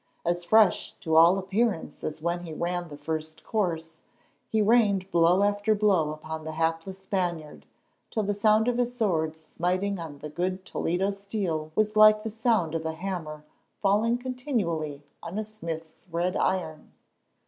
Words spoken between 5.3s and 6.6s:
after blow upon the